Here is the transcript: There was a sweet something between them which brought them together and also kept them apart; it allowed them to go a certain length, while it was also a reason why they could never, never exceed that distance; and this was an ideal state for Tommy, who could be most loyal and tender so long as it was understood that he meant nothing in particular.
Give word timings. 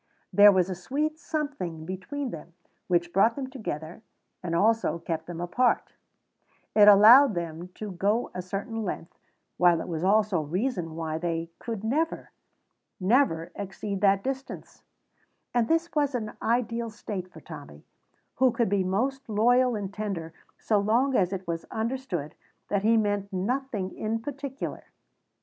There 0.33 0.51
was 0.51 0.67
a 0.67 0.73
sweet 0.73 1.19
something 1.19 1.85
between 1.85 2.31
them 2.31 2.53
which 2.87 3.13
brought 3.13 3.35
them 3.35 3.51
together 3.51 4.01
and 4.41 4.55
also 4.55 4.97
kept 4.97 5.27
them 5.27 5.39
apart; 5.39 5.93
it 6.75 6.87
allowed 6.87 7.35
them 7.35 7.67
to 7.75 7.91
go 7.91 8.31
a 8.33 8.41
certain 8.41 8.83
length, 8.83 9.13
while 9.57 9.79
it 9.79 9.87
was 9.87 10.03
also 10.03 10.39
a 10.39 10.43
reason 10.43 10.95
why 10.95 11.19
they 11.19 11.51
could 11.59 11.83
never, 11.83 12.31
never 12.99 13.51
exceed 13.53 14.01
that 14.01 14.23
distance; 14.23 14.81
and 15.53 15.67
this 15.67 15.91
was 15.93 16.15
an 16.15 16.33
ideal 16.41 16.89
state 16.89 17.31
for 17.31 17.39
Tommy, 17.39 17.85
who 18.37 18.51
could 18.51 18.69
be 18.69 18.83
most 18.83 19.29
loyal 19.29 19.75
and 19.75 19.93
tender 19.93 20.33
so 20.57 20.79
long 20.79 21.15
as 21.15 21.31
it 21.31 21.47
was 21.47 21.65
understood 21.65 22.33
that 22.69 22.81
he 22.81 22.97
meant 22.97 23.31
nothing 23.31 23.95
in 23.95 24.17
particular. 24.19 24.85